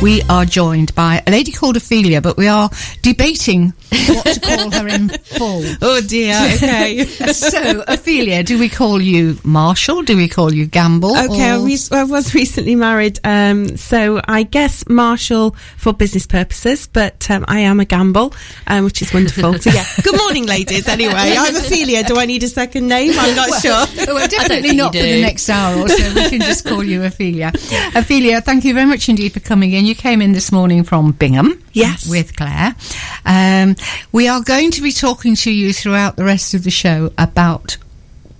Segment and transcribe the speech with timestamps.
[0.00, 2.70] We are joined by a lady called Ophelia, but we are
[3.02, 5.64] debating what to call her in full.
[5.82, 6.36] Oh dear.
[6.54, 7.04] Okay.
[7.32, 10.02] so, Ophelia, do we call you Marshall?
[10.02, 11.16] Do we call you Gamble?
[11.16, 16.86] Okay, I, re- I was recently married, um, so I guess Marshall for business purposes,
[16.86, 18.32] but um, I am a gamble,
[18.68, 19.58] um, which is wonderful.
[19.58, 20.86] So yeah, good morning, ladies.
[20.86, 22.04] Anyway, I'm Ophelia.
[22.04, 23.12] Do I need a second name?
[23.18, 23.84] I'm not sure.
[24.14, 26.14] Well, definitely not for the next hour or so.
[26.14, 27.50] We can just call you Ophelia.
[27.96, 29.87] Ophelia, thank you very much indeed for coming in.
[29.88, 31.64] You came in this morning from Bingham.
[31.72, 32.06] Yes.
[32.06, 32.76] With Claire.
[33.24, 33.74] Um,
[34.12, 37.78] we are going to be talking to you throughout the rest of the show about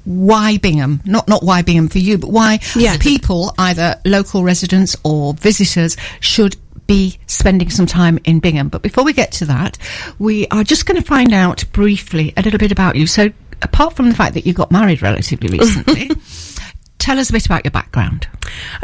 [0.05, 2.99] why Bingham, not not why Bingham for you, but why Yeah.
[2.99, 8.69] people, either local residents or visitors, should be spending some time in Bingham.
[8.69, 9.79] But before we get to that,
[10.19, 13.07] we are just going to find out briefly a little bit about you.
[13.07, 13.31] So,
[13.63, 16.11] apart from the fact that you got married relatively recently,
[16.99, 18.27] tell us a bit about your background.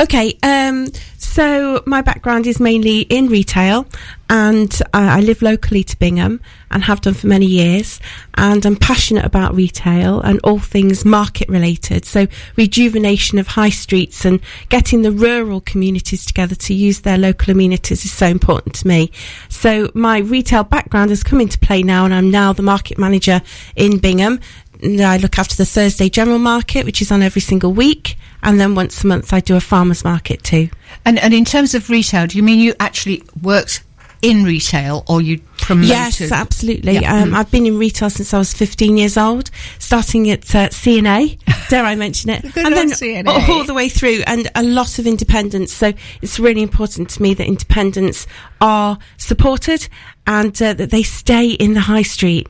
[0.01, 0.89] Okay, um,
[1.35, 3.87] so my background is mainly in retail,
[4.31, 6.41] and I, I live locally to Bingham
[6.71, 7.99] and have done for many years.
[8.35, 12.05] And I'm passionate about retail and all things market related.
[12.05, 17.51] So rejuvenation of high streets and getting the rural communities together to use their local
[17.51, 19.11] amenities is so important to me.
[19.49, 23.43] So my retail background has come into play now, and I'm now the market manager
[23.75, 24.39] in Bingham.
[24.85, 28.75] I look after the Thursday general market, which is on every single week, and then
[28.75, 30.69] once a month I do a farmers market too.
[31.05, 33.83] And, and in terms of retail, do you mean you actually worked
[34.21, 35.91] in retail or you promoted?
[35.91, 36.95] Yes, absolutely.
[36.99, 37.23] Yeah.
[37.23, 41.39] Um, I've been in retail since I was 15 years old, starting at uh, C&A,
[41.69, 43.23] dare I mention it, Good and then C&A.
[43.27, 45.73] all the way through, and a lot of independence.
[45.73, 48.27] So it's really important to me that independents
[48.61, 49.89] are supported
[50.27, 52.49] and uh, that they stay in the high street.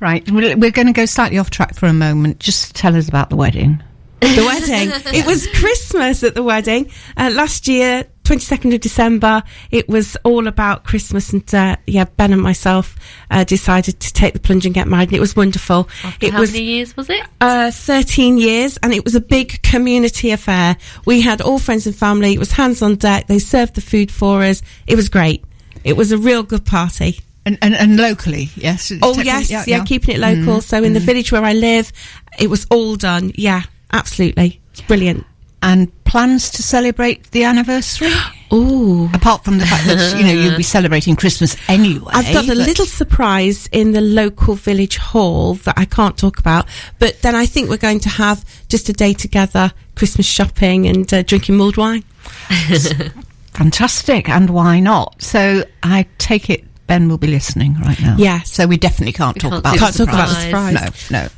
[0.00, 2.38] Right, we're, we're going to go slightly off track for a moment.
[2.38, 3.82] Just tell us about the wedding.
[4.20, 4.90] the wedding.
[5.14, 6.90] It was Christmas at the wedding.
[7.16, 11.32] Uh, last year, 22nd of December, it was all about Christmas.
[11.32, 12.96] And uh, yeah, Ben and myself
[13.30, 15.08] uh, decided to take the plunge and get married.
[15.08, 15.88] And it was wonderful.
[16.02, 17.24] After it how was many years was it?
[17.40, 20.76] uh, 13 years and it was a big community affair.
[21.06, 22.34] We had all friends and family.
[22.34, 23.28] It was hands on deck.
[23.28, 24.60] They served the food for us.
[24.86, 25.44] It was great.
[25.84, 27.20] It was a real good party.
[27.46, 28.92] And, and, and locally, yes?
[29.02, 30.60] Oh yes, yeah, keeping it local.
[30.60, 31.92] So in the village where I live,
[32.40, 33.32] it was all done.
[33.36, 33.62] Yeah,
[33.92, 34.60] absolutely.
[34.72, 35.24] It's brilliant.
[35.62, 38.10] And plans to celebrate the anniversary?
[38.48, 42.12] Oh, Apart from the fact that, you know, you'll be celebrating Christmas anyway.
[42.14, 46.68] I've got a little surprise in the local village hall that I can't talk about,
[47.00, 51.12] but then I think we're going to have just a day together, Christmas shopping and
[51.12, 52.04] uh, drinking mulled wine.
[53.54, 55.20] Fantastic, and why not?
[55.20, 58.16] So I take it Ben will be listening right now.
[58.18, 58.42] Yeah.
[58.42, 60.74] So we definitely can't We talk can't about do the Can't talk about the Surprise.
[60.74, 61.10] surprise.
[61.10, 61.28] No, no.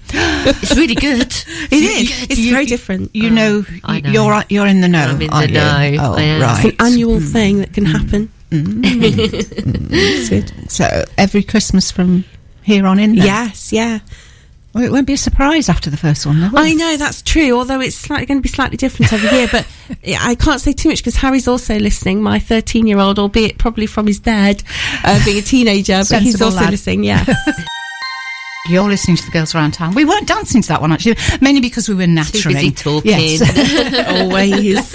[0.63, 1.35] It's really good.
[1.71, 2.31] It is.
[2.31, 3.15] It's very different.
[3.15, 4.11] You oh, know, I know.
[4.11, 5.01] you're you're in the know.
[5.01, 5.55] I'm in the aren't you?
[5.55, 6.05] know.
[6.05, 6.43] Oh, oh I am.
[6.43, 6.65] right.
[6.65, 7.33] It's an annual mm.
[7.33, 7.93] thing that can mm.
[7.93, 8.33] happen.
[8.51, 9.89] Mm.
[9.91, 10.71] It's good.
[10.71, 12.25] So every Christmas from
[12.63, 13.15] here on in.
[13.15, 13.27] then?
[13.27, 14.01] Yes, yeah.
[14.75, 16.51] Well, it won't be a surprise after the first one, though.
[16.55, 17.53] I know that's true.
[17.53, 19.67] Although it's slightly going to be slightly different every year, but
[20.21, 22.23] I can't say too much because Harry's also listening.
[22.23, 24.63] My 13 year old, albeit probably from his dad,
[25.05, 26.71] uh, being a teenager, but he's also lad.
[26.71, 27.05] listening.
[27.05, 27.25] Yeah.
[28.69, 29.95] You're listening to the girls around town.
[29.95, 33.11] We weren't dancing to that one actually, mainly because we were naturally busy talking.
[33.11, 34.09] Yes.
[34.21, 34.89] Always.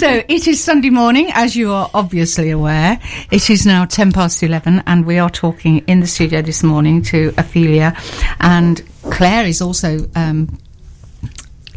[0.00, 2.98] so it is Sunday morning, as you are obviously aware.
[3.30, 7.02] It is now ten past eleven, and we are talking in the studio this morning
[7.02, 7.96] to Ophelia,
[8.40, 10.08] and Claire is also.
[10.14, 10.58] Um,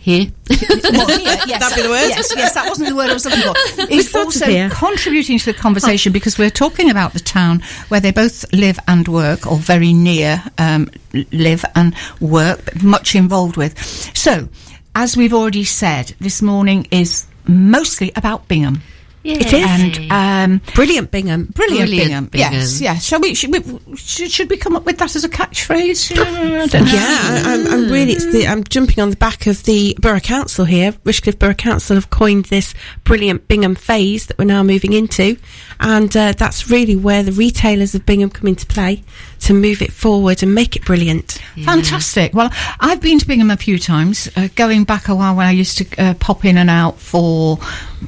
[0.05, 0.27] Here.
[0.51, 2.09] well, here, yes, That'd be the word.
[2.09, 3.91] Yes, yes, that wasn't the word I was looking for.
[3.91, 4.69] Is also here.
[4.69, 9.07] contributing to the conversation because we're talking about the town where they both live and
[9.07, 10.91] work, or very near um,
[11.31, 13.75] live and work, much involved with.
[14.15, 14.47] So,
[14.94, 18.83] as we've already said, this morning is mostly about Bingham.
[19.25, 20.00] It is.
[20.09, 21.46] And um, Brilliant, Bingham.
[21.46, 22.25] brilliant, Brilliant Bingham.
[22.28, 22.53] Bingham.
[22.53, 23.03] Yes, yes.
[23.06, 23.34] Shall we?
[23.34, 23.96] Should we?
[23.96, 26.12] Should, should we come up with that as a catchphrase?
[26.18, 26.91] I don't know.
[26.91, 28.13] Yeah, I, I'm, I'm really.
[28.13, 30.92] It's the, I'm jumping on the back of the Borough Council here.
[31.04, 32.74] Rushcliffe Borough Council have coined this
[33.04, 35.38] brilliant Bingham phase that we're now moving into,
[35.80, 39.04] and uh, that's really where the retailers of Bingham come into play
[39.42, 41.39] to move it forward and make it brilliant.
[41.63, 42.33] Fantastic.
[42.33, 45.51] Well, I've been to Bingham a few times, uh, going back a while when I
[45.51, 47.60] used to uh, pop in and out for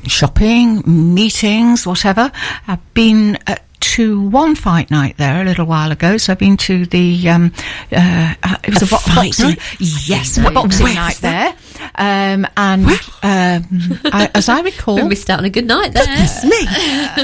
[0.05, 2.31] shopping, meetings, whatever.
[2.67, 6.57] I've been uh, to one fight night there a little while ago, so I've been
[6.57, 7.29] to the.
[7.29, 7.53] Um,
[7.91, 9.49] uh, uh, it was a, bo- fight boxing.
[9.49, 9.59] night?
[9.79, 11.55] Yes, a boxing night there.
[11.95, 16.05] Um, and um, I, as I recall, We missed out on a good night there.
[16.05, 16.57] Me.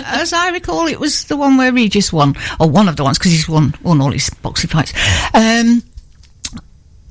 [0.05, 3.17] as I recall, it was the one where Regis won, or one of the ones,
[3.17, 4.93] because he's won won all his boxing fights.
[5.33, 5.83] Um,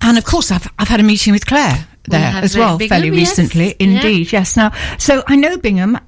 [0.03, 3.01] and of course, I've I've had a meeting with Claire there have as well, Bingham,
[3.01, 3.39] fairly yes.
[3.39, 3.67] recently.
[3.69, 3.75] Yeah.
[3.79, 4.57] Indeed, yes.
[4.57, 5.99] Now, so I know Bingham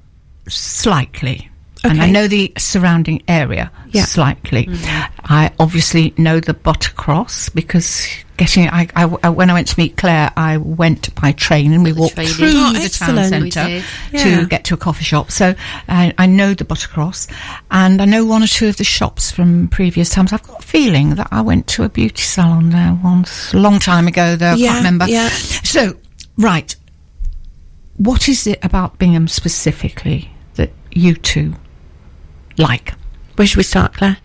[0.47, 1.49] slightly.
[1.89, 4.05] And I know the surrounding area Yeah.
[4.05, 4.65] slightly.
[4.65, 5.15] Mm-hmm.
[5.33, 9.95] I obviously know the Buttercross because getting I, I, I- when I went to meet
[9.97, 13.81] Claire, I went by train and we the walked through Oh, the town centre.
[14.11, 14.23] Yeah.
[14.41, 15.31] to get to a coffee shop.
[15.31, 15.55] So
[15.87, 17.27] I, I know the Buttercross,
[17.71, 20.33] and I know one or two of the shops from previous times.
[20.33, 23.79] I've got a feeling that I went to a beauty salon there once, a long
[23.79, 24.35] time ago.
[24.35, 25.07] Though I Yeah, can't remember.
[25.07, 25.29] yeah.
[25.29, 25.95] So
[26.37, 26.75] right,
[27.97, 31.53] what is it about Bingham specifically that you two
[32.57, 32.93] like?
[33.35, 34.17] Where should we start, Claire?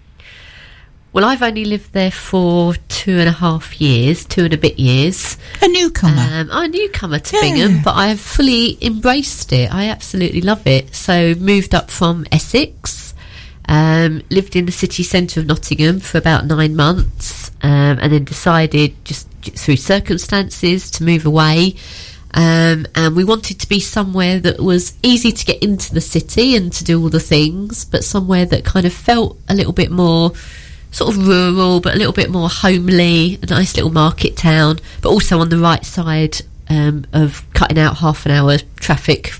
[1.12, 4.78] Well, I've only lived there for two and a half years, two and a bit
[4.78, 5.36] years.
[5.60, 6.12] A newcomer.
[6.20, 7.42] Um, I'm a newcomer to Yeah.
[7.42, 9.74] Bingham, but I have fully embraced it.
[9.74, 10.94] I absolutely love it.
[10.94, 13.12] So moved up from Essex,
[13.68, 18.22] um, lived in the city centre of Nottingham for about nine months, um, and then
[18.22, 21.74] decided just through circumstances to move away.
[22.32, 26.54] Um, and we wanted to be somewhere that was easy to get into the city
[26.54, 29.90] and to do all the things, but somewhere that kind of felt a little bit
[29.90, 30.32] more
[30.92, 35.10] sort of rural, but a little bit more homely, a nice little market town, but
[35.10, 39.32] also on the right side um, of cutting out half an hour traffic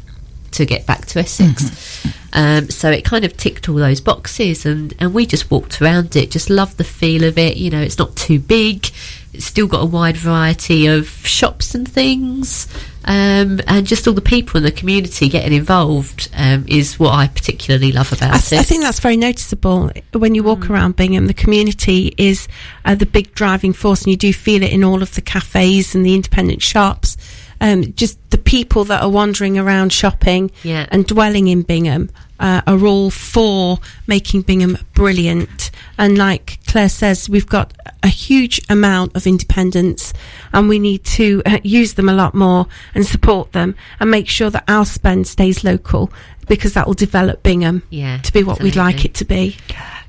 [0.52, 2.04] to get back to Essex.
[2.32, 6.16] Um, so it kind of ticked all those boxes, and, and we just walked around
[6.16, 7.56] it, just loved the feel of it.
[7.56, 8.86] You know, it's not too big,
[9.32, 12.66] it's still got a wide variety of shops and things.
[13.04, 17.28] Um, and just all the people in the community getting involved um, is what I
[17.28, 18.58] particularly love about I, th- it.
[18.58, 21.26] I think that's very noticeable when you walk around Bingham.
[21.26, 22.46] The community is
[22.84, 25.94] uh, the big driving force, and you do feel it in all of the cafes
[25.94, 27.16] and the independent shops.
[27.62, 30.86] Um, just the people that are wandering around shopping Yeah.
[30.90, 32.10] and dwelling in Bingham
[32.40, 35.70] uh, are all for making Bingham brilliant.
[35.98, 37.72] And like Claire says, we've got
[38.02, 40.12] a huge amount of independence,
[40.52, 44.28] and we need to uh, use them a lot more and support them and make
[44.28, 46.10] sure that our spend stays local
[46.48, 49.56] because that will develop Bingham Yeah, to be what we'd like it to be.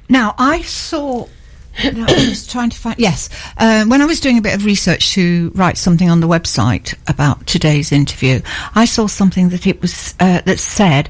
[0.09, 1.27] Now, I saw.
[1.93, 2.97] no, I was trying to find.
[2.99, 6.27] Yes, uh, when I was doing a bit of research to write something on the
[6.27, 8.41] website about today's interview,
[8.75, 11.09] I saw something that it was uh, that said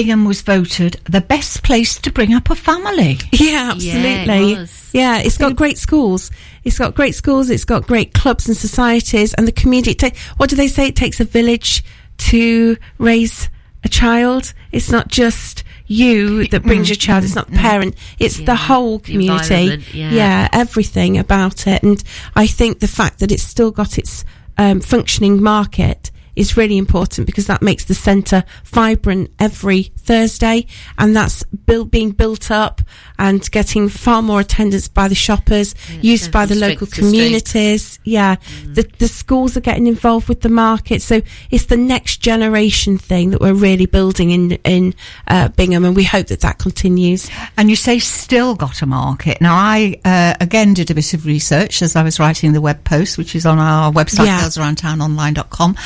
[0.00, 3.18] Bingham was voted the best place to bring up a family.
[3.32, 4.52] Yeah, Yeah, absolutely.
[4.54, 4.70] it.
[4.94, 6.30] Yeah, it's got great schools.
[6.64, 7.50] It's got great schools.
[7.50, 9.92] It's got great clubs and societies, and the community.
[9.94, 10.86] Ta- what do they say?
[10.86, 11.84] It takes a village
[12.30, 13.50] to raise
[13.84, 14.54] a child.
[14.72, 17.24] It's not just you that brings your child.
[17.24, 17.94] It's not the parent.
[18.18, 19.54] It's the whole community.
[19.54, 20.48] environment, yeah.
[20.50, 21.82] everything about it.
[21.82, 22.02] And
[22.34, 24.24] I think the fact that it's still got its
[24.56, 30.66] um, functioning market is really important because that makes the centre vibrant every Thursday,
[30.98, 32.80] and that's built being built up
[33.18, 36.94] and getting far more attendance by the shoppers, used by the from local strength to
[36.96, 37.12] strength.
[37.12, 37.98] communities.
[38.04, 41.20] Yeah, the the schools are getting involved with the market, so
[41.50, 44.94] it's the next generation thing that we're really building in in
[45.28, 47.30] uh, Bingham, and we hope that that continues.
[47.58, 49.40] And you say still got a market.
[49.40, 52.82] Now, I uh, again did a bit of research as I was writing the web
[52.84, 54.40] post, which is on our website, Yeah.
[54.40, 55.76] girlsaroundtownonline.com.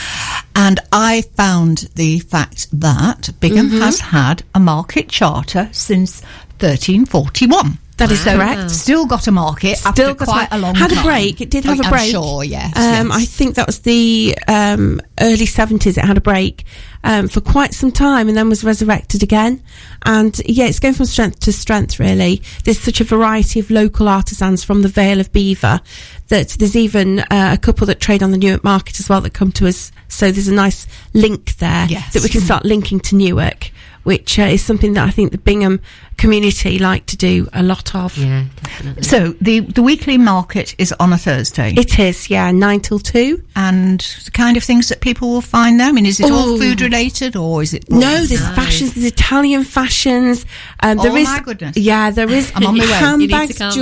[0.57, 3.81] And I found the fact that Bingham Mm-hmm.
[3.81, 6.23] has had a market charter since
[6.61, 7.79] 1341.
[7.97, 8.71] That is So correct.
[8.71, 10.99] Still got a market Still quite a, long had time.
[10.99, 11.41] a break.
[11.41, 12.11] It did have I'm a break.
[12.11, 12.77] sure, yes.
[12.77, 13.17] Um, yes.
[13.17, 15.97] I think that was the um, early seventies.
[15.97, 16.65] It had a break
[17.05, 19.63] um, for quite some time, and then was resurrected again.
[20.05, 22.01] And yeah, it's going from strength to strength.
[22.01, 25.81] Really, there's such a variety of local artisans from the Vale of Belvoir
[26.29, 29.35] that there's even uh, a couple that trade on the Newark market as well that
[29.35, 29.93] come to us.
[30.09, 32.13] So there's a nice link there Yes.
[32.15, 33.71] that we can start linking to Newark,
[34.05, 35.81] which uh, is something that I think the Bingham
[36.17, 38.17] community like to do a lot of.
[38.17, 39.03] yeah, definitely.
[39.03, 41.75] So the, the weekly market is on a Thursday.
[41.77, 43.43] It is, yeah, nine till two.
[43.57, 45.89] and the kind of things that people will find there.
[45.89, 46.59] I mean, is it all Oh.
[46.59, 47.91] food related or is it?
[47.91, 48.55] No, there's No.
[48.55, 50.45] fashions, there's Italian fashions.
[50.81, 51.77] Um, there Oh, is, my goodness.
[51.77, 52.87] Yeah, there is I'm on my way.
[52.87, 53.73] You need to handbags, come.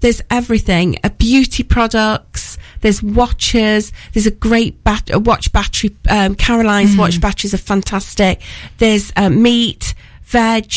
[0.00, 0.98] There's everything.
[1.02, 2.58] Uh, beauty products.
[2.80, 3.92] There's watches.
[4.12, 5.96] There's a great bat- a watch battery.
[6.08, 6.98] Um, Caroline's Mm.
[6.98, 8.40] watch batteries are fantastic.
[8.78, 10.72] There's uh, meat, veg.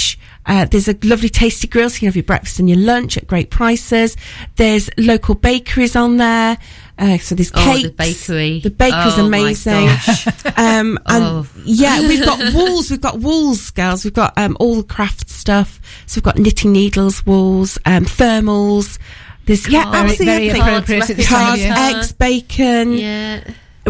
[0.45, 3.17] Uh, there's a lovely tasty grill, so you can have your breakfast and your lunch
[3.17, 4.15] at great prices.
[4.55, 6.57] There's local bakeries on there.
[6.99, 7.83] Uh, so there's Oh, cakes.
[7.83, 8.59] the bakery.
[8.59, 9.85] The bakery's Oh, my amazing.
[9.87, 10.27] gosh.
[10.57, 11.47] Um, and Oh.
[11.63, 12.91] yeah, we've got wools.
[12.91, 14.03] We've got wools, girls.
[14.03, 15.79] We've got um, all the craft stuff.
[16.05, 18.99] So we've got knitting needles, wools, um, thermals.
[19.45, 20.59] There's yeah, Cards, very absolutely.
[20.59, 22.93] Cards, appropriate at this rapid time of Cars, eggs, bacon.
[22.97, 23.43] Yeah.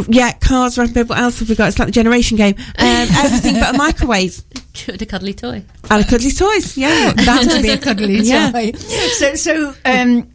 [0.07, 1.09] Yeah, cars, rapid.
[1.09, 1.67] What else have we got?
[1.69, 2.55] It's like the generation game.
[2.57, 4.41] Um, everything but a microwave
[4.87, 5.63] A cuddly toy.
[5.89, 6.77] and a cuddly toys.
[6.77, 8.51] Yeah, that would be a cuddly Yeah.
[8.51, 8.71] toy.
[9.17, 10.29] So, so um,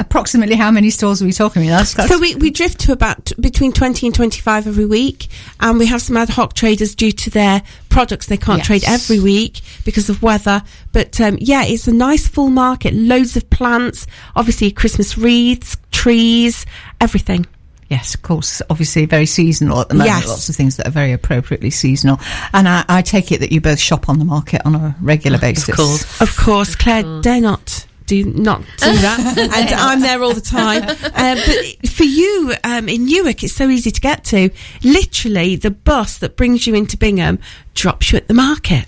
[0.00, 1.78] approximately how many stores are we talking about?
[1.78, 5.28] That's, that's So we, we drift to about t- between 20 and 25 every week.
[5.60, 8.26] And we have some ad hoc traders due to their products.
[8.26, 8.66] They can't Yes.
[8.66, 10.62] trade every week because of weather.
[10.92, 12.94] But um, yeah, it's a nice full market.
[12.94, 14.06] Loads of plants.
[14.36, 16.66] Obviously, Christmas wreaths, trees,
[17.00, 17.46] everything.
[17.88, 18.62] Yes, of course.
[18.70, 20.10] Obviously, very seasonal at the moment.
[20.16, 20.26] Yes.
[20.26, 22.18] Lots of things that are very appropriately seasonal.
[22.52, 25.38] And I, I take it that you both shop on the market on a regular
[25.38, 25.68] basis.
[25.68, 26.20] Of course.
[26.20, 29.34] Of course, Claire, dare not do not do that.
[29.38, 30.82] and I'm there all the time.
[30.82, 31.36] Uh,
[31.80, 34.50] but for you um, in Newark, it's so easy to get to.
[34.82, 37.38] Literally, the bus that brings you into Bingham
[37.74, 38.86] drops you at the market.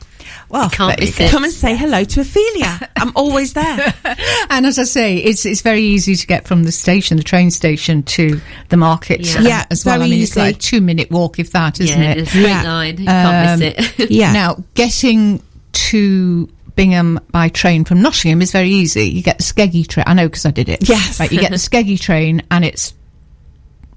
[0.48, 1.30] Well, can't there miss it.
[1.30, 2.88] Come and say hello to Ophelia.
[2.96, 3.94] I'm always there.
[4.48, 7.50] And as I say, it's it's very easy to get from the station, the train
[7.50, 9.20] station, to the market.
[9.22, 9.38] Yeah.
[9.38, 9.96] uh, Yeah, as well.
[9.96, 12.18] I very mean, it's like a two minute walk, if that, isn't yeah, it?
[12.18, 12.62] it's a straight Yeah.
[12.62, 12.98] line.
[12.98, 14.10] You can't miss it.
[14.10, 14.32] Yeah.
[14.32, 15.42] Now, getting
[15.72, 19.04] to Bingham by train from Nottingham is very easy.
[19.04, 20.04] You get the Skeggy train.
[20.06, 20.88] I know because I did it.
[20.88, 21.18] Yes.
[21.18, 22.94] Right, you get the Skeggy train and it's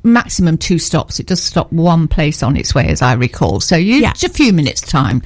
[0.03, 1.19] maximum two stops.
[1.19, 3.59] It does stop one place on its way, as I recall.
[3.59, 4.12] So you, Yeah.
[4.12, 5.21] it's a few minutes time.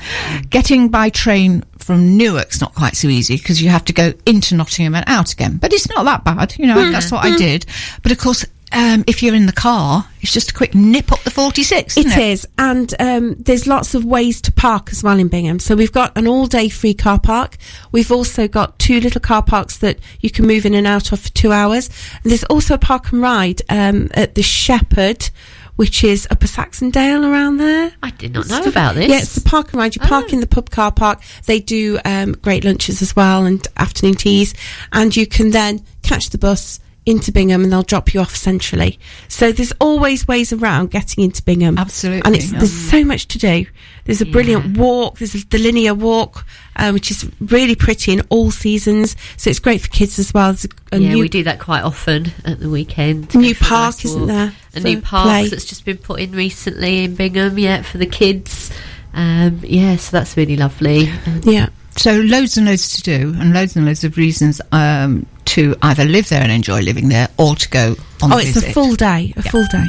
[0.50, 4.55] Getting by train from Newark's not quite so easy because you have to go into
[4.55, 5.57] Nottingham and out again.
[5.57, 6.55] But it's not that bad.
[6.57, 7.38] You know, hmm, that's what I hmm.
[7.38, 7.65] did.
[8.01, 11.20] But of course, um, if you're in the car, it's just a quick nip up
[11.24, 12.24] the 46, It isn't it?
[12.32, 15.60] is, and um, there's lots of ways to park as well in Bingham.
[15.60, 17.58] So we've got an all-day free car park.
[17.92, 21.20] We've also got two little car parks that you can move in and out of
[21.20, 21.89] for two hours.
[22.24, 25.30] And there's also a park and ride um, at the Shepherd,
[25.75, 27.94] which is Upper Saxondale around there.
[28.03, 29.10] I did not know about this.
[29.10, 29.96] Yeah, it's the park and ride.
[29.96, 30.34] You park Oh.
[30.34, 31.20] in the pub car park.
[31.48, 34.53] They do um, great lunches as well and afternoon teas,
[34.92, 39.00] and you can then catch the bus into Bingham and they'll drop you off centrally.
[39.27, 41.77] So there's always ways around getting into Bingham.
[41.77, 43.65] Absolutely, and it's there's so much to do.
[44.05, 45.17] There's a brilliant walk.
[45.19, 46.45] There's the linear walk,
[46.75, 49.15] uh, which is really pretty in all seasons.
[49.38, 50.48] So it's great for kids as well.
[50.53, 53.33] There's a, a yeah, new we do that quite often at the weekend.
[53.36, 55.48] New go for a park, nice isn't there, A new park play?
[55.50, 58.72] that's just been put in recently in Bingham, yeah, for the kids.
[59.13, 61.10] Um, yeah, so that's really lovely.
[61.10, 61.69] Um, yeah.
[61.96, 66.06] So loads and loads to do, and loads and loads of reasons um, to either
[66.06, 68.70] live there and enjoy living there, or to go on Oh, a it's visit.
[68.70, 69.34] a full day.
[69.38, 69.86] A full day.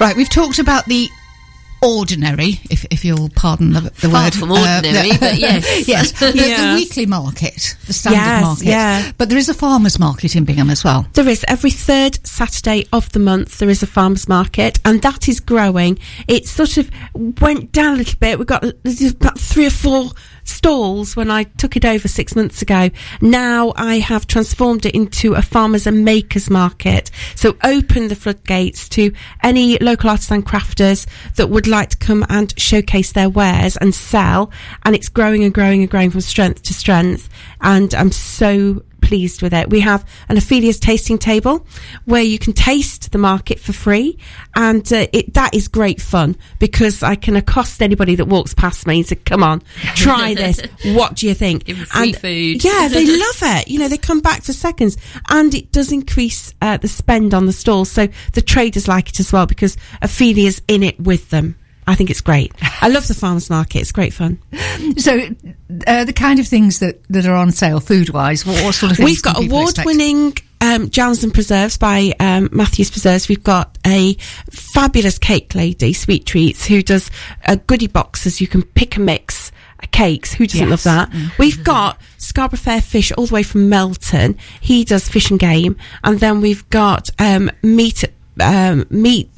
[0.00, 1.08] Right, we've talked about the
[1.80, 4.34] ordinary, if, if you'll pardon the, the Far word.
[4.34, 5.86] from ordinary, the- but yes.
[5.86, 8.64] yes, the, the weekly market, the standard Yes, market.
[8.66, 9.12] yeah.
[9.16, 11.06] But there is a farmers market in Bingham as well.
[11.12, 13.58] There is every third Saturday of the month.
[13.58, 15.98] There is a farmers market, and that is growing.
[16.26, 16.90] It sort of
[17.40, 18.38] went down a little bit.
[18.38, 20.10] We've got about three or four
[20.48, 22.90] stalls when I took it over six months ago.
[23.20, 27.10] Now I have transformed it into a farmers and makers market.
[27.34, 29.12] So open the floodgates to
[29.42, 34.50] any local artisan crafters that would like to come and showcase their wares and sell.
[34.84, 37.28] And it's growing and growing and growing from strength to strength.
[37.60, 39.70] And I'm so pleased with it.
[39.70, 41.66] We have an Ophelia's tasting table
[42.04, 44.18] where you can taste the market for free,
[44.54, 48.86] and uh, it, that is great fun because I can accost anybody that walks past
[48.86, 49.62] me and say, "Come on,
[49.94, 50.60] try this.
[50.84, 52.64] What do you think?" Give free and food.
[52.64, 53.68] yeah, they love it.
[53.68, 54.98] You know, they come back for seconds,
[55.30, 57.86] and it does increase uh, the spend on the stall.
[57.86, 61.56] So the traders like it as well because Ophelia's in it with them.
[61.88, 62.52] I think it's great.
[62.82, 63.80] I love the farmers market.
[63.80, 64.38] It's great fun.
[64.98, 65.18] So,
[65.86, 68.92] uh, the kind of things that, that are on sale food wise, what, what sort
[68.92, 69.06] of things?
[69.06, 69.50] We've got expect?
[69.52, 73.28] award-winning um, jams and preserves by um, Matthews Preserves.
[73.28, 74.14] We've got a
[74.50, 77.10] fabulous cake lady, Sweet Treats, who does
[77.46, 78.40] a goodie boxes.
[78.40, 79.50] You can pick and mix
[79.92, 80.34] cakes.
[80.34, 80.84] Who doesn't Yes.
[80.86, 81.32] love that?
[81.38, 84.36] We've got Scarborough Fair Fish all the way from Melton.
[84.60, 88.04] He does fish and game, and then we've got um, meat.
[88.40, 89.30] Um, meat.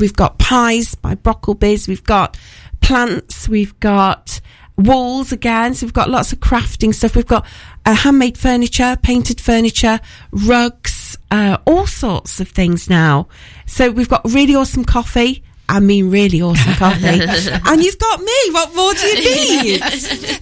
[0.00, 1.86] We've got pies by Brockleby's.
[1.86, 2.36] We've got
[2.80, 3.48] plants.
[3.48, 4.40] We've got
[4.76, 5.74] walls again.
[5.74, 7.14] So we've got lots of crafting stuff.
[7.14, 7.46] We've got
[7.84, 10.00] uh, handmade furniture, painted furniture,
[10.32, 13.28] rugs, uh, all sorts of things now.
[13.66, 15.44] So we've got really awesome coffee.
[15.68, 17.06] I mean, really awesome coffee.
[17.66, 18.32] and you've got me.
[18.50, 19.14] What more do you
[19.62, 19.82] need?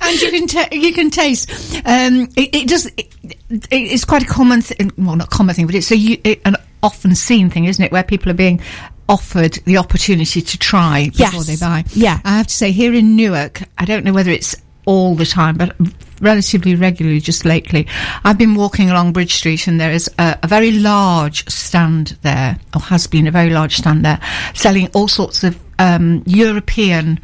[0.00, 1.50] and you can ta- you can taste.
[1.84, 2.86] Um, it, it does.
[2.86, 3.14] It,
[3.50, 6.40] it, it's quite a common, th- well, not common thing, but it's a u- it,
[6.46, 7.92] an often seen thing, isn't it?
[7.92, 8.62] Where people are being
[9.08, 11.46] offered the opportunity to try before Yes.
[11.46, 11.84] they buy.
[11.92, 12.20] Yeah.
[12.24, 15.56] I have to say, here in Newark, I don't know whether it's all the time,
[15.56, 15.76] but
[16.20, 17.86] relatively regularly just lately,
[18.24, 22.58] I've been walking along Bridge Street and there is a, a very large stand there,
[22.74, 24.20] or has been a very large stand there,
[24.54, 27.20] selling all sorts of um, European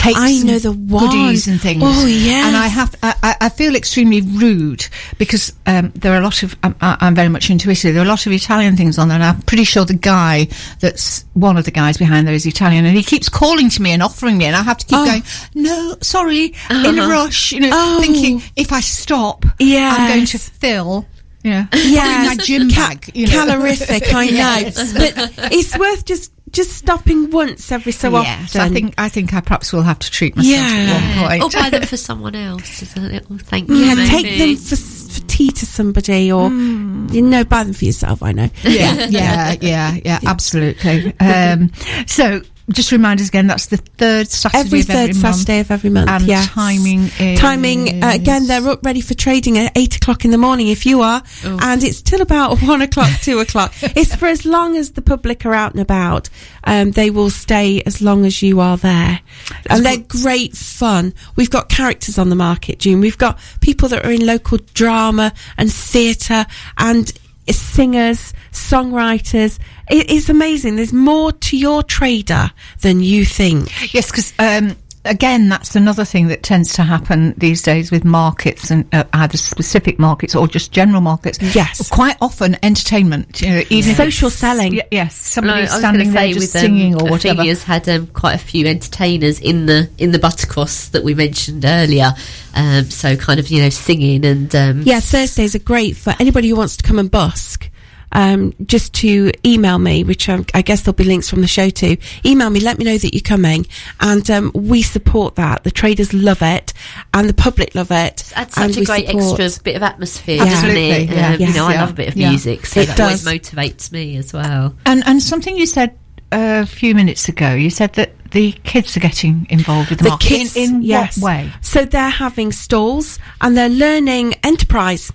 [0.00, 1.10] cakes I know the one.
[1.10, 1.82] goodies and things.
[1.84, 2.46] Oh, yes.
[2.46, 4.86] And I have, I, I- feel extremely rude
[5.18, 7.92] because um, there are a lot of, I'm, I'm very much into Italy.
[7.92, 10.48] There are a lot of Italian things on there, and I'm pretty sure the guy
[10.80, 13.90] that's one of the guys behind there is Italian, and he keeps calling to me
[13.92, 15.04] and offering me, and I have to keep Oh.
[15.04, 15.22] going,
[15.54, 18.00] no, sorry, in a rush, you know, Oh.
[18.00, 19.98] thinking if I stop, Yes.
[19.98, 21.06] I'm going to fill
[21.42, 21.66] Yeah.
[21.74, 23.10] Yeah, my gym bag.
[23.14, 23.32] You know.
[23.32, 24.02] calorific.
[24.14, 28.60] I know, but it's worth just just stopping once every so yes, often.
[28.60, 30.66] I think I think I perhaps will have to treat myself Yeah.
[30.66, 31.54] at one point.
[31.54, 33.76] or buy them for someone else as a little thank you.
[33.76, 34.08] yeah, maybe.
[34.08, 38.22] take them for, for tea to somebody, or you know, buy them for yourself.
[38.22, 38.50] I know.
[38.64, 41.18] yeah, yeah, yeah, yeah, absolutely.
[41.20, 41.70] Um,
[42.06, 42.42] so,
[42.72, 45.36] just remind us again, that's the third Saturday Every of third every month.
[45.36, 46.08] Saturday of every month.
[46.10, 46.46] And yes.
[46.48, 48.46] timing is timing uh, again.
[48.46, 51.82] They're up ready for trading at eight o'clock in the morning if you are, and
[51.82, 53.72] it's till about one o'clock, two o'clock.
[53.82, 56.28] It's for as long as the public are out and about.
[56.64, 59.20] Um, they will stay as long as you are there,
[59.68, 61.14] and they're great fun.
[61.36, 63.00] We've got characters on the market, June.
[63.00, 66.46] We've got people that are in local drama and theatre
[66.78, 67.12] and
[67.58, 69.58] singers, songwriters.
[69.90, 70.76] It is amazing.
[70.76, 73.94] There's more to your trader than you think.
[73.94, 78.70] Yes, because um, again, that's another thing that tends to happen these days with markets
[78.70, 81.38] and uh, either specific markets or just general markets.
[81.54, 81.88] Yes.
[81.88, 83.40] quite often entertainment.
[83.40, 84.74] You know, even Social selling.
[84.76, 87.10] y- yes, Well, somebody I was standing gonna there say just with, singing um, or
[87.12, 87.40] whatever.
[87.40, 91.64] Ophelia's had um, quite a few entertainers in the in the Buttercross that we mentioned
[91.64, 92.12] earlier.
[92.54, 96.48] Um, so kind of you know singing and um, Yeah, Thursdays are great for anybody
[96.48, 97.70] who wants to come and busk.
[98.12, 101.70] Um, just to email me, which um, I guess there'll be links from the show
[101.70, 101.96] to.
[102.24, 103.66] Email me, let me know that you're coming,
[104.00, 105.62] and um, we support that.
[105.62, 106.72] The traders love it,
[107.14, 108.32] and the public love it.
[108.34, 110.44] adds and such a great support- extra bit of atmosphere, Yeah.
[110.44, 111.10] doesn't Absolutely, it?
[111.10, 111.26] yeah.
[111.28, 111.54] Um, You Yes.
[111.56, 111.80] know, I Yeah.
[111.82, 112.28] love a bit of Yeah.
[112.30, 113.32] music, so It that always does.
[113.32, 114.74] motivates me as well.
[114.86, 115.92] And and something you said
[116.32, 120.10] a few minutes ago, you said that the kids are getting involved with the, The
[120.10, 120.28] market.
[120.28, 121.18] kids, in, in yes.
[121.18, 121.52] what way?
[121.62, 125.12] So they're having stalls and they're learning enterprise.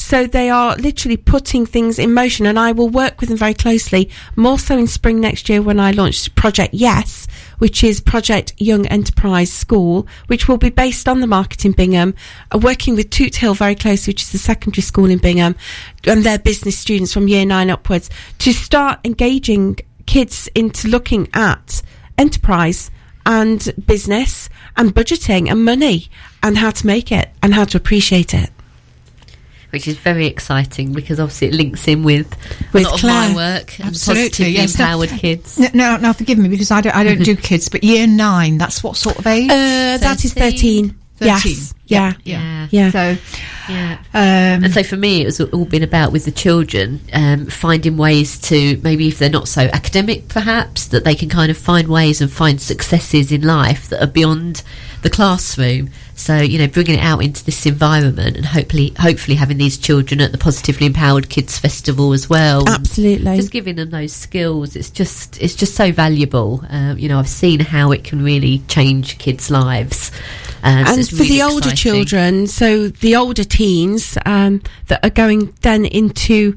[0.00, 3.52] So they are literally putting things in motion, and I will work with them very
[3.52, 4.08] closely.
[4.36, 7.26] More so in spring next year when I launch Project Yes,
[7.58, 12.14] which is Project Young Enterprise School, which will be based on the market in Bingham,
[12.52, 15.56] uh, working with Toot Hill very closely, which is the secondary school in Bingham,
[16.04, 21.82] and their business students from year nine upwards to start engaging kids into looking at
[22.16, 22.90] enterprise
[23.26, 26.08] and business and budgeting and money
[26.42, 28.50] and how to make it and how to appreciate it.
[29.70, 32.28] Which is very exciting because obviously it links in with,
[32.72, 33.28] With a lot Claire.
[33.30, 34.78] of my work and Absolutely, positively yes.
[34.78, 35.60] Now- kids.
[35.60, 38.58] N- No, now forgive me because I don't I don't do kids, but year nine.
[38.58, 39.50] That's what sort of age?
[39.50, 40.90] Uh, that is 13.
[40.90, 40.94] 13.
[41.20, 41.74] Yes.
[41.86, 42.12] Yeah.
[42.24, 42.68] Yeah.
[42.70, 42.90] Yeah.
[42.92, 43.16] So,
[43.68, 43.98] Yeah.
[44.14, 47.96] um, And so for me, it was all been about with the children um, finding
[47.96, 51.88] ways to maybe if they're not so academic, perhaps that they can kind of find
[51.88, 54.62] ways and find successes in life that are beyond
[55.02, 55.90] the classroom.
[56.18, 60.20] So you know, bringing it out into this environment and hopefully, hopefully having these children
[60.20, 62.68] at the Positively Empowered Kids Festival as well.
[62.68, 63.36] Absolutely.
[63.36, 64.74] just giving them those skills.
[64.74, 66.64] It's just it's just so valuable.
[66.68, 70.10] Um, you know, I've seen how it can really change kids' lives.
[70.64, 71.76] Um, so and for really the older exciting.
[71.76, 76.56] children, so the older teens um, that are going then into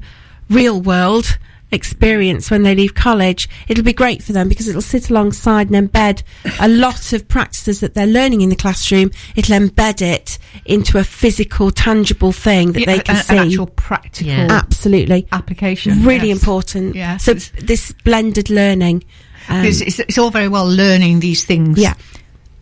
[0.50, 1.38] real world
[1.72, 5.90] experience when they leave college, it'll be great for them because it'll sit alongside and
[5.90, 6.22] embed
[6.60, 9.10] a lot of practices that they're learning in the classroom.
[9.34, 13.36] It'll embed it into a physical, tangible thing that yeah, they can an, see.
[13.36, 14.48] an actual practical Yeah.
[14.50, 15.26] Absolutely.
[15.32, 16.04] application.
[16.04, 16.38] Really yes.
[16.40, 16.94] important.
[16.94, 17.24] Yes.
[17.24, 19.04] So this blended learning.
[19.48, 21.94] Um, Because it's, it's all very well learning these things Yeah.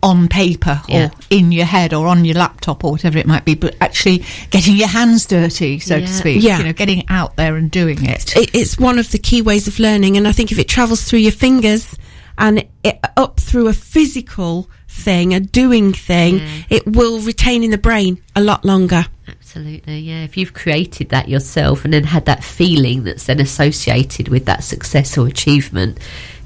[0.03, 1.09] On paper or Yeah.
[1.29, 4.75] in your head or on your laptop or whatever it might be, but actually getting
[4.75, 6.05] your hands dirty, so Yeah.
[6.05, 6.43] to speak.
[6.43, 6.57] Yeah.
[6.59, 8.35] You know, getting out there and doing it.
[8.35, 10.17] it, it's one of the key ways of learning.
[10.17, 11.95] And I think if it travels through your fingers
[12.37, 16.47] and it, up through a physical thing, a doing thing, Mm.
[16.69, 19.05] it will retain in the brain a lot longer.
[19.27, 20.23] Absolutely, yeah.
[20.23, 24.63] If you've created that yourself and then had that feeling that's then associated with that
[24.63, 25.97] success or achievement,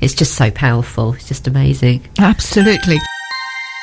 [0.02, 1.14] it's just so powerful.
[1.14, 2.02] It's just amazing.
[2.20, 2.98] Absolutely.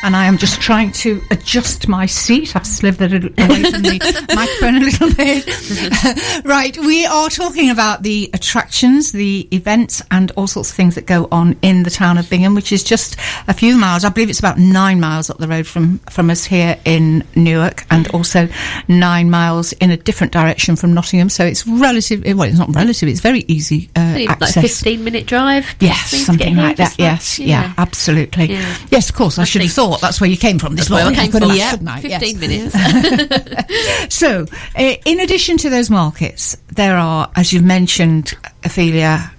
[0.05, 2.57] And I am just trying to adjust my seat.
[2.57, 6.45] I've slithered it away from the microphone a little bit.
[6.45, 11.07] right, we are talking about the attractions, the events, and all sorts of things that
[11.07, 14.05] go on in the town of Bingham, which is just a few miles.
[14.05, 17.85] I believe it's about nine miles up the road from from us here in Newark,
[17.91, 18.49] and also
[18.89, 21.29] nine miles in a different direction from Nottingham.
[21.29, 22.25] So it's relative.
[22.25, 23.09] Well, it's not relative.
[23.09, 24.57] It's very easy uh, access.
[24.57, 25.75] Like fifteen minute drive.
[25.79, 26.87] Yes, something like that.
[26.89, 28.47] just Yes, yeah, absolutely.
[28.47, 28.77] Yeah.
[28.91, 29.39] Yes, of course.
[29.39, 31.05] I, I should have think- thought that's where you came from this That's where I
[31.05, 31.21] morning.
[31.21, 31.51] came could from.
[31.51, 32.01] have, Yeah, shouldn't I?
[32.01, 32.23] Yes.
[32.23, 34.13] fifteen minutes.
[34.15, 34.47] So,
[34.79, 39.33] uh, in addition to those markets, there are, as you've mentioned, Ophelia,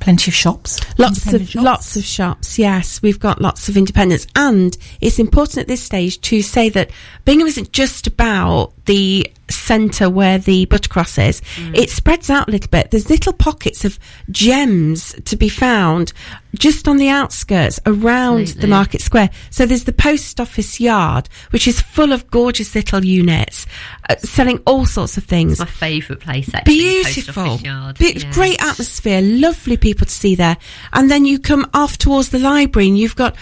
[0.00, 0.80] plenty of shops.
[0.98, 1.54] Lots of shops.
[1.64, 2.58] lots of shops.
[2.58, 6.90] Yes, we've got lots of independents, and it's important at this stage to say that
[7.24, 11.76] Bingham isn't just about the centre where the buttercross is, Mm.
[11.76, 12.90] it spreads out a little bit.
[12.90, 13.98] There's little pockets of
[14.30, 16.12] gems to be found
[16.56, 19.28] just on the outskirts around the market square.
[19.50, 23.66] So there's the post office yard, which is full of gorgeous little units,
[24.08, 25.58] uh, selling all sorts of things.
[25.58, 26.74] My favourite place, actually.
[26.78, 27.58] Beautiful.
[27.98, 28.30] Be- Yeah.
[28.32, 30.56] great atmosphere, lovely people to see there.
[30.92, 33.36] And then you come off towards the library, and you've got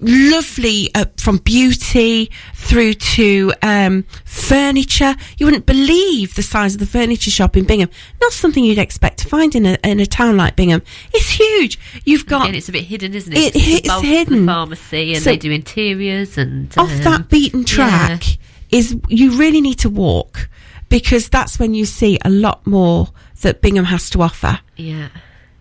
[0.00, 5.14] lovely uh, from beauty through to um, furniture.
[5.38, 7.90] You wouldn't believe the size of the furniture shop in Bingham.
[8.20, 10.82] Not something you'd expect to find in a in a town like Bingham.
[11.12, 11.78] It's huge.
[12.04, 13.56] You've got Again, it's a bit hidden, isn't It- it?
[13.56, 14.46] It's it's hidden.
[14.46, 18.24] The pharmacy, and So- they do interiors and off um, that beaten track
[18.70, 20.48] is you really need to walk
[20.88, 23.08] because that's when you see a lot more
[23.42, 24.60] that Bingham has to offer.
[24.76, 25.08] Yeah,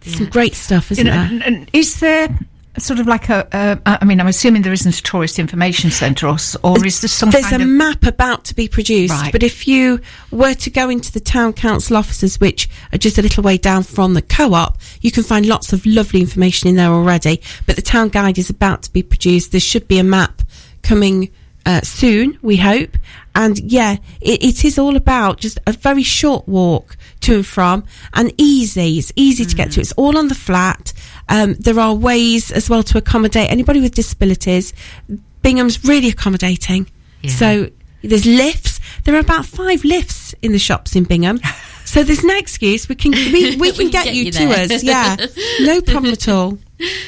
[0.06, 0.30] Some yeah.
[0.30, 1.32] great stuff, isn't You know, there?
[1.34, 2.38] and- and is there
[2.78, 3.48] sort of like a?
[3.56, 7.08] Uh, I mean, I'm assuming there isn't a tourist information centre, or, or is there
[7.10, 7.68] some There's a of?
[7.68, 9.32] map about to be produced, Right.
[9.32, 10.00] but if you
[10.32, 13.84] were to go into the town council offices, which are just a little way down
[13.84, 17.42] from the co-op, you can find lots of lovely information in there already.
[17.66, 19.52] But the town guide is about to be produced.
[19.52, 20.42] There should be a map
[20.82, 21.32] coming
[21.66, 22.98] uh, soon, we hope.
[23.36, 27.84] And yeah, it, it is all about just a very short walk to and from
[28.14, 28.98] and easy.
[28.98, 29.58] It's easy to Mm.
[29.58, 29.82] get to.
[29.82, 30.94] It's all on the flat.
[31.30, 34.74] Um, there are ways as well to accommodate anybody with disabilities.
[35.42, 36.90] Bingham's really accommodating.
[37.22, 37.32] Yeah.
[37.32, 37.70] So
[38.04, 38.80] there's lifts.
[39.04, 41.40] There are about five lifts in the shops in Bingham.
[41.86, 42.88] So there's no excuse.
[42.88, 44.84] We can we, we can get, get you, you to us.
[44.84, 45.16] Yeah,
[45.62, 46.60] no problem at all.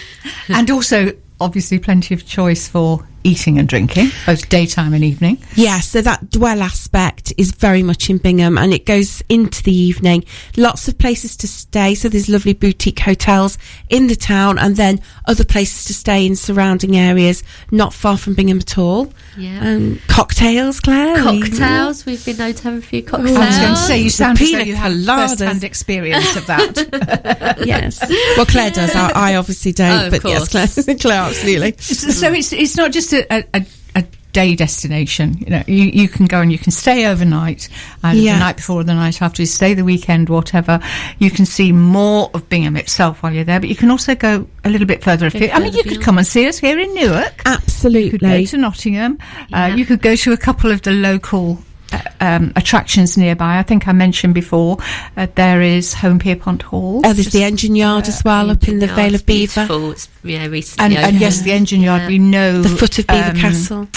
[0.47, 5.37] and also, obviously, plenty of choice for eating and drinking, both daytime and evening.
[5.55, 9.73] Yeah, so that dwell aspect is very much in Bingham and it goes into the
[9.75, 10.23] evening.
[10.57, 11.95] Lots of places to stay.
[11.95, 13.57] So there's lovely boutique hotels
[13.89, 18.33] in the town and then other places to stay in surrounding areas not far from
[18.33, 19.11] Bingham at all.
[19.37, 19.59] Yeah.
[19.61, 21.17] Um, cocktails, Claire?
[21.17, 22.05] cocktails.
[22.05, 23.37] We've been known to have a few cocktails.
[23.37, 25.29] I was going to say, you sound as though you have coladas.
[25.29, 27.57] first-hand experience of that.
[27.65, 27.99] yes.
[28.37, 28.95] Well, Claire does.
[28.95, 29.91] I, I obviously don't.
[29.91, 30.85] Oh, of but yes, course.
[30.85, 31.75] Claire, Claire absolutely.
[31.79, 35.37] so so it's it's not just a, a, a, a day destination.
[35.39, 37.67] You know, you, you can go and you can stay overnight,
[38.03, 38.33] Yeah.
[38.35, 39.41] the night before or the night after.
[39.41, 40.79] You stay the weekend, whatever.
[41.19, 44.47] You can see more of Bingham itself while you're there, but you can also go
[44.63, 45.51] a little bit further afield.
[45.51, 47.41] I mean, you could come and see us here in Newark.
[47.45, 48.03] Absolutely.
[48.05, 49.17] You could go to Nottingham.
[49.49, 49.65] Yeah.
[49.65, 51.59] Uh, you could go to a couple of the local.
[51.91, 53.57] Uh, um, attractions nearby.
[53.57, 54.77] I think I mentioned before
[55.17, 57.01] uh, there is Holme Pierrepont Hall.
[57.03, 59.65] Oh, there's the engine yard as well up in the Yeah, Vale of Belvoir.
[59.67, 59.91] beautiful.
[59.91, 61.21] It's, yeah, recently and, and opened.
[61.21, 62.03] yes, the engine yard.
[62.03, 62.07] Yeah.
[62.07, 63.87] We know The foot of Belvoir um, Castle.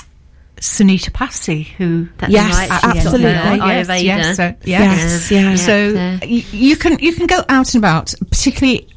[0.60, 3.32] Sunita Passy, who That's Yes, right, absolutely.
[3.34, 4.04] her Eye of yes, Ada.
[4.04, 4.80] yes, so, yeah.
[4.94, 5.54] Yes, yeah.
[5.56, 6.18] So Yeah.
[6.22, 8.88] y- you can you can go out and about, particularly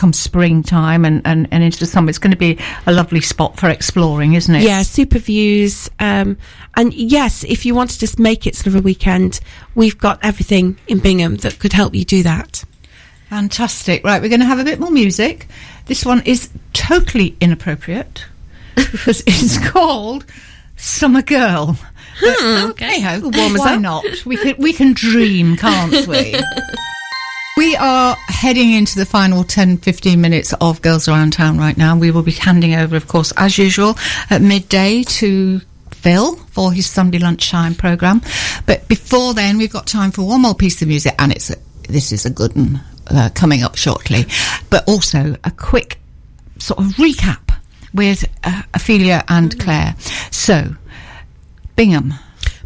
[0.00, 2.08] come springtime and, and, and into the summer.
[2.08, 4.62] It's going to be a lovely spot for exploring, isn't it?
[4.62, 5.90] Yeah, super views.
[5.98, 6.38] Um,
[6.74, 9.40] and yes, if you want to just make it sort of a weekend,
[9.74, 12.64] we've got everything in Bingham that could help you do that.
[13.28, 14.02] Fantastic.
[14.02, 15.46] Right, we're going to have a bit more music.
[15.84, 18.24] This one is totally inappropriate
[18.76, 20.24] because it's called
[20.76, 21.76] Summer Girl.
[22.22, 23.00] But, okay.
[23.00, 24.04] Hey ho, why not?
[24.24, 26.38] We can we can dream, can't we?
[27.60, 31.94] we are heading into the final 10 15 minutes of Girls Around Town right now.
[31.94, 33.98] We will be handing over, of course, as usual,
[34.30, 38.22] at midday to Phil for his Sunday lunchtime programme.
[38.64, 41.56] But before then, we've got time for one more piece of music, and it's a,
[41.86, 44.24] this is a good one uh, coming up shortly.
[44.70, 45.98] But also a quick
[46.58, 47.54] sort of recap
[47.92, 49.96] with uh, Ophelia and Claire.
[50.30, 50.76] So,
[51.76, 52.14] Bingham,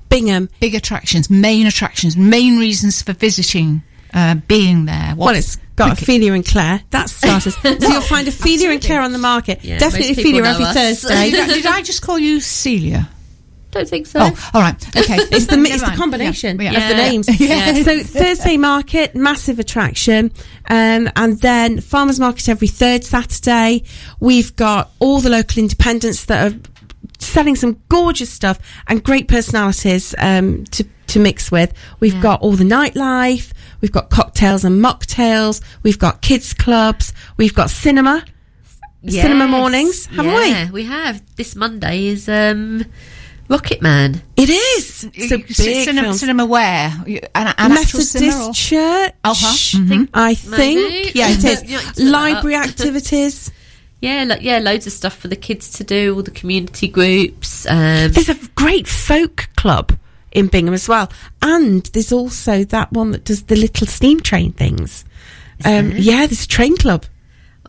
[0.09, 0.49] Bingham.
[0.61, 3.83] big attractions, main attractions, main reasons for visiting,
[4.15, 5.15] uh, being there.
[5.17, 6.83] What Well, it's got Ophelia and Claire.
[6.91, 7.57] That's starters.
[7.57, 9.65] so you'll find Ophelia and Claire on the market.
[9.65, 10.75] Yeah, Definitely most people Ophelia every us.
[11.03, 11.31] Thursday.
[11.31, 13.09] did, I, did I just call you Celia?
[13.73, 14.21] Don't think so.
[14.23, 14.97] Oh, all right.
[14.97, 15.17] Okay.
[15.35, 17.41] It's the, it's the combination Yeah, of the names.
[17.41, 17.83] Yeah.
[17.83, 20.31] So Thursday market, massive attraction,
[20.71, 23.83] um, and then farmers market every third Saturday.
[24.21, 26.57] We've got all the local independents that are
[27.19, 31.73] selling some gorgeous stuff and great personalities um, to to mix with.
[32.01, 32.23] We've Yeah.
[32.23, 33.53] got all the nightlife.
[33.81, 35.61] We've got cocktails and mocktails.
[35.83, 37.13] We've got kids clubs.
[37.37, 38.25] We've got cinema.
[39.07, 40.49] Cinema mornings, haven't we?
[40.49, 40.85] yeah, we?
[40.85, 41.23] have.
[41.37, 42.87] This Monday is um,
[43.51, 44.23] Rocket Man.
[44.35, 45.05] It is.
[45.13, 46.15] It's a You- big cinema, film.
[46.17, 46.91] cinema where?
[47.07, 48.53] You- An, an Methodist cinema?
[48.55, 49.13] Church.
[49.23, 49.79] Uh-huh.
[49.79, 50.09] Mhm.
[50.15, 50.57] I Maybe.
[50.57, 51.15] think.
[51.15, 51.63] Yeah, it is.
[51.65, 53.51] You like to look that Library activities.
[54.01, 56.15] Yeah, lo- yeah, loads of stuff for the kids to do.
[56.15, 57.67] All the community groups.
[57.69, 59.93] Um, There's a great folk club
[60.35, 64.53] in Bingham as well, and there's also that one that does the little steam train
[64.53, 65.05] things.
[65.65, 67.07] Um, yeah, there's a train club.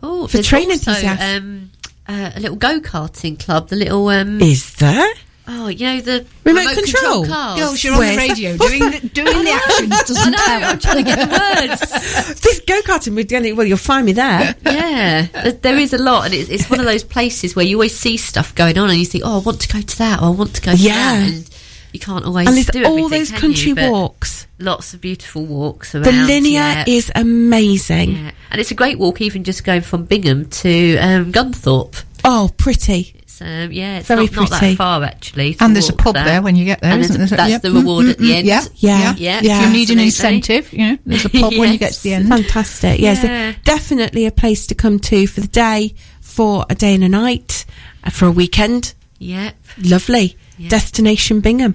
[0.02, 1.24] oh, for there's train also, enthusiasts.
[1.38, 1.70] um,
[2.08, 3.68] uh, a little go karting club.
[3.68, 5.06] The little um, Is there?
[5.48, 7.24] Oh, you know the Remote control?
[7.24, 7.60] cars.
[7.60, 10.38] Girls, you're on the radio doing the, doing the actions I doesn't know.
[10.38, 10.64] tell.
[10.64, 12.40] I'm trying to get the words.
[12.42, 13.54] this go karting we're doing.
[13.54, 14.56] Well, you'll find me there.
[14.64, 17.76] yeah, there- there is a lot, and it's, it's one of those places where you
[17.76, 20.20] always see stuff going on, and you think, "Oh, I want to go to that,
[20.20, 20.94] or I want to go to Yeah.
[21.20, 21.50] that," and
[21.96, 23.90] you can't always and there's do all those country you?
[23.90, 24.46] Walks.
[24.58, 26.04] Lots of beautiful walks around.
[26.04, 26.84] The linear yeah.
[26.86, 28.12] is amazing.
[28.12, 28.30] Yeah.
[28.50, 32.02] and it's a great walk, even just going from Bingham to um, Gunthorpe.
[32.24, 33.14] Oh, pretty.
[33.18, 35.56] It's, um, yeah, it's Very not, not that far actually.
[35.60, 36.24] And there's a pub that.
[36.24, 37.36] there when you get there, And isn't there?
[37.36, 37.62] That's Yep.
[37.62, 38.46] the reward at the end.
[38.46, 38.64] Yeah.
[38.76, 39.14] Yeah.
[39.16, 39.40] Yeah.
[39.42, 42.14] If you need an incentive, you know, there's a pub when you get to the
[42.14, 42.28] end.
[42.28, 43.00] Fantastic.
[43.00, 43.54] Yes, Yeah.
[43.64, 47.64] definitely a place to come to for the day, for a day and a night,
[48.04, 48.94] uh, for a weekend.
[49.18, 49.54] Yep.
[49.82, 50.36] Lovely.
[50.58, 50.70] Yeah.
[50.70, 51.74] Destination Bingham.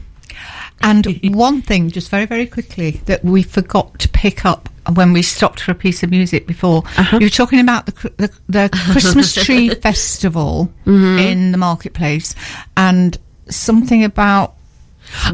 [0.83, 5.21] And one thing, just very, very quickly, that we forgot to pick up when we
[5.21, 6.83] stopped for a piece of music before.
[6.97, 7.17] Uh-huh.
[7.19, 11.19] You were talking about the, the, the Christmas tree festival Mm-hmm.
[11.19, 12.33] in the marketplace
[12.75, 13.17] and
[13.49, 14.55] something about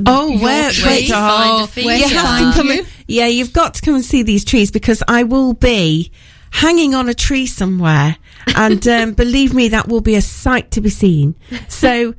[0.07, 2.67] Oh, Your where, wait, oh, you have to come.
[2.67, 2.79] you.
[2.79, 6.11] and- yeah, you've got to come and see these trees because I will be
[6.49, 8.17] hanging on a tree somewhere,
[8.55, 11.35] and um, believe me, that will be a sight to be seen.
[11.67, 12.15] So,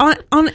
[0.00, 0.50] on on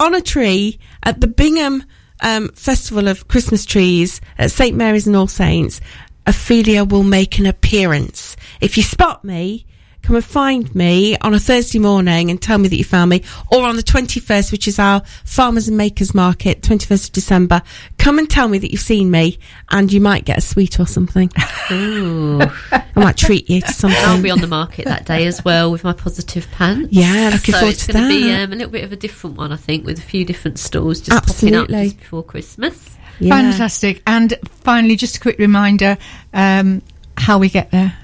[0.00, 1.84] on a tree at the Bingham
[2.20, 5.80] um, Festival of Christmas Trees at St Mary's and All Saints,
[6.26, 8.36] Ophelia will make an appearance.
[8.60, 9.64] If you spot me.
[10.08, 13.22] Come and find me on a Thursday morning and tell me that you found me,
[13.52, 17.62] or on the 21st, which is our Farmers and Makers Market, 21st of December.
[17.98, 19.38] Come and tell me that you've seen me,
[19.70, 21.30] and you might get a sweet or something.
[21.70, 22.40] Ooh.
[22.72, 24.00] I might treat you to something.
[24.02, 26.90] I'll be on the market that day as well with my positive pants.
[26.90, 29.36] Yeah, looking so forward it's going to be um, a little bit of a different
[29.36, 32.96] one, I think, with a few different stalls just popping up just before Christmas.
[33.20, 33.34] Yeah.
[33.34, 34.02] fantastic.
[34.06, 35.98] And finally, just a quick reminder
[36.32, 36.80] um,
[37.18, 37.94] how we get there.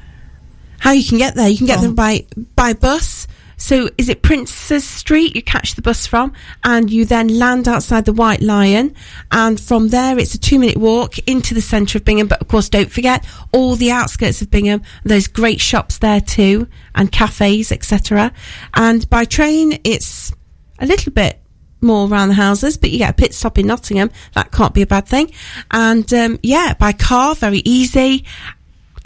[0.85, 1.49] How you can get there?
[1.49, 3.27] You can get them by by bus.
[3.57, 5.35] So is it Princess Street?
[5.35, 8.95] You catch the bus from, and you then land outside the White Lion,
[9.33, 12.27] and from there it's a two minute walk into the centre of Bingham.
[12.27, 14.83] But of course, don't forget all the outskirts of Bingham.
[15.05, 18.31] There's great shops there too, and cafes, etc.
[18.75, 20.35] And by train, it's
[20.81, 21.41] a little bit
[21.81, 24.11] more around the houses, but you get a pit stop in Nottingham.
[24.35, 25.33] That can't be a bad thing.
[25.71, 28.27] And um, yeah, by car, very easy.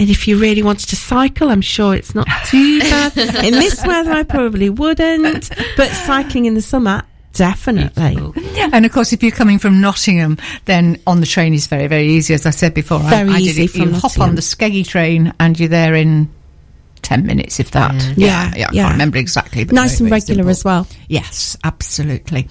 [0.00, 3.16] And if you really wanted to cycle, I'm sure it's not too bad.
[3.44, 5.50] in this weather, I probably wouldn't.
[5.76, 8.16] But cycling in the summer, definitely.
[8.72, 12.06] And of course, if you're coming from Nottingham, then on the train is very, very
[12.08, 12.34] easy.
[12.34, 13.70] As I said before, I- Very I, did easy it.
[13.72, 16.28] from You hop on the Skeggy train and you're there in
[17.08, 17.94] ten minutes, if that.
[17.94, 18.12] Yeah.
[18.16, 18.68] Yeah, Yeah, yeah.
[18.68, 18.82] I yeah.
[18.82, 19.64] can't remember exactly.
[19.64, 20.50] But Nice very, and regular simple.
[20.50, 20.86] as well.
[21.08, 22.48] Yes, absolutely.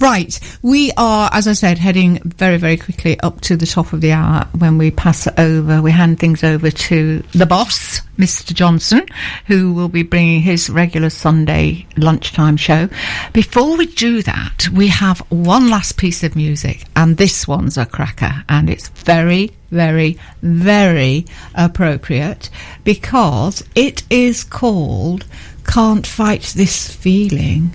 [0.00, 0.40] Right.
[0.62, 4.12] We are, as I said, heading very, very quickly up to the top of the
[4.12, 5.82] hour when we pass it over.
[5.82, 8.54] We hand things over to the boss, Mr.
[8.54, 9.04] Johnson,
[9.46, 12.88] who will be bringing his regular Sunday lunchtime show.
[13.34, 17.84] Before we do that, we have one last piece of music, and this one's a
[17.84, 22.50] cracker, and it's very, very, very appropriate
[22.84, 25.24] because it is called
[25.66, 27.72] Can't Fight This Feeling.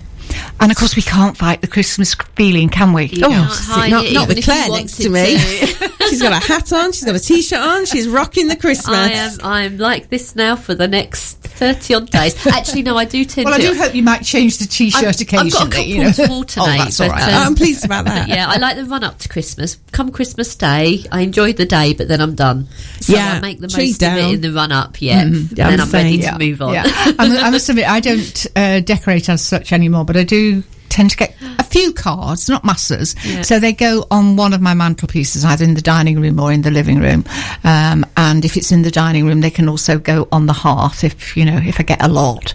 [0.60, 3.06] And of course, we can't fight the Christmas feeling, can we?
[3.06, 5.38] You Oh, can't hide not, it not with Claire next to me.
[5.38, 5.92] to.
[6.10, 8.96] she's got a hat on, she's got a t-shirt on, she's rocking the Christmas.
[8.98, 12.48] I am I'm like this now for the next thirty odd days.
[12.48, 15.04] Actually, no, I do tend to Well, I do hope you might change the T-shirt
[15.04, 16.12] I've, I've got a couple you know.
[16.12, 16.66] to alternate.
[16.70, 17.34] oh, that's all but, right.
[17.34, 18.28] um, I'm pleased about that.
[18.30, 19.80] yeah, I like the run up to Christmas.
[19.92, 22.68] Come Christmas Day, I enjoy the day, but then I'm done.
[23.00, 24.18] So Yeah, I make the most of down.
[24.18, 25.02] it in the run up.
[25.02, 26.74] Yeah, Yeah, then I'm I'm, ready to move on.
[26.74, 30.64] Yeah, I, I must admit, I don't uh, decorate as such anymore, but I do
[30.90, 33.16] tend to get a few cards, not masses.
[33.26, 33.42] Yeah.
[33.42, 36.62] So they go on one of my mantelpieces, either in the dining room or in
[36.62, 37.26] the living room.
[37.64, 41.04] Um, and if it's in the dining room, they can also go on the hearth
[41.04, 42.54] if you know if I get a lot.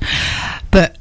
[0.71, 0.97] But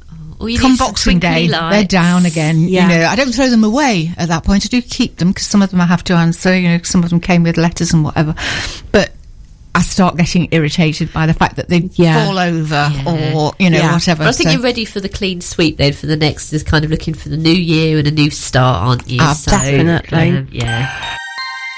[0.58, 2.60] come Boxing Day, they're down again.
[2.60, 2.82] Yeah.
[2.82, 4.64] You know, I don't throw them away at that point.
[4.64, 6.56] I do keep them because some of them I have to answer.
[6.56, 8.34] You know, some of them came with letters and whatever.
[8.92, 9.12] But
[9.74, 12.24] I start getting irritated by the fact that they Yeah.
[12.26, 13.32] fall over Yeah.
[13.34, 13.92] or you know Yeah.
[13.92, 14.24] whatever.
[14.24, 16.62] But I think So- you're ready for the clean sweep then for the next is
[16.62, 19.18] kind of looking for the new year and a new start, aren't you?
[19.20, 20.30] Ah, definitely.
[20.30, 20.90] um, yeah.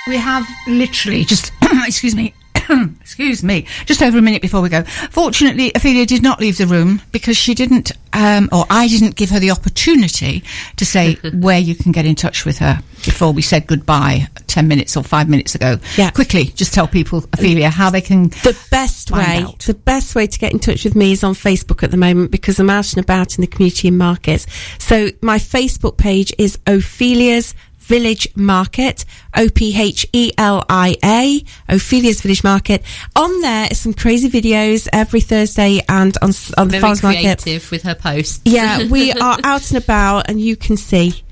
[0.08, 1.52] We have literally just,
[1.86, 2.34] excuse me,
[3.00, 4.82] excuse me, just over a minute before we go.
[4.82, 9.30] Fortunately, Ophelia did not leave the room because she didn't, um, or I didn't give
[9.30, 10.44] her the opportunity
[10.76, 14.68] to say where you can get in touch with her before we said goodbye 10
[14.68, 15.78] minutes or five minutes ago.
[15.96, 16.10] Yeah.
[16.10, 18.28] Quickly, just tell people, Ophelia, how they can.
[18.28, 19.60] The best way, out.
[19.60, 22.30] the best way to get in touch with me is on Facebook at the moment
[22.30, 24.46] because I'm out and about in the community and markets.
[24.78, 29.04] So my Facebook page is Ophelia's Village Market,
[29.36, 32.82] O P H E L I A, Ophelia's Village Market.
[33.16, 37.20] On there is some crazy videos every Thursday and on, on the Very farmers market.
[37.42, 38.40] creative with her posts.
[38.44, 41.22] Yeah, we are out and about, and you can see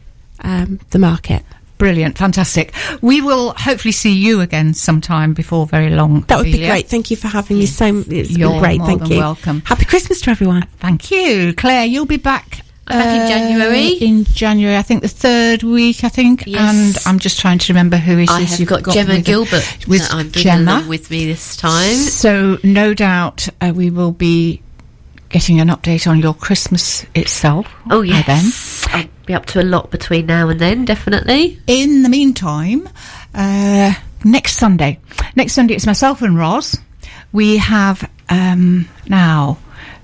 [0.40, 1.44] um, the market.
[1.78, 2.74] Brilliant, fantastic.
[3.00, 6.20] We will hopefully see you again sometime before very long.
[6.22, 6.88] That would be great.
[6.88, 7.64] Thank you for having me.
[7.64, 8.78] So it's You're been great.
[8.80, 9.16] more Thank than you.
[9.18, 9.62] welcome.
[9.64, 10.66] Happy Christmas to everyone.
[10.78, 11.86] Thank you, Claire.
[11.86, 12.66] You'll be back.
[12.86, 13.88] Back in uh, January.
[13.92, 16.02] In January, I think the third week.
[16.02, 16.60] I think, Yes.
[16.60, 18.28] and I'm just trying to remember who it is.
[18.30, 20.72] I have you've got, Gemma with- Gilbert with I'm bringing Gemma.
[20.72, 21.94] along with me this time.
[21.94, 24.62] So no doubt uh, we will be
[25.28, 27.66] getting an update on your Christmas itself.
[27.90, 29.00] Oh by yes, then.
[29.02, 31.60] I'll be up to a lot between now and then, definitely.
[31.68, 32.88] In the meantime,
[33.34, 33.92] uh,
[34.24, 34.98] next Sunday,
[35.36, 36.76] next Sunday it's myself and Roz.
[37.32, 39.58] We have um, now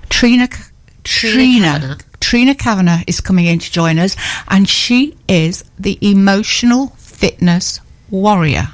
[0.09, 0.47] Trina.
[0.53, 0.63] C-
[1.03, 1.99] Trina.
[2.27, 2.55] Kavanagh.
[2.55, 4.17] Trina Kavanagh is coming in to join us,
[4.49, 8.69] and she is the emotional fitness warrior.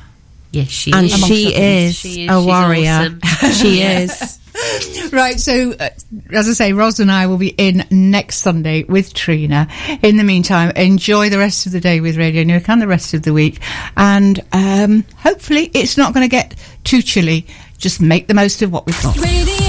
[0.52, 1.26] Yes, she And is.
[1.26, 2.30] she is, She is.
[2.30, 3.18] a She's warrior.
[3.24, 3.52] awesome.
[3.52, 4.38] she is.
[5.12, 5.88] Right, so uh,
[6.32, 9.66] as I say, Ros and I will be in next Sunday with Trina.
[10.02, 13.12] In the meantime, enjoy the rest of the day with Radio Newark and the rest
[13.12, 13.60] of the week,
[13.96, 17.46] and um, hopefully it's not going to get too chilly.
[17.78, 19.16] Just make the most of what we've got.
[19.18, 19.61] Radio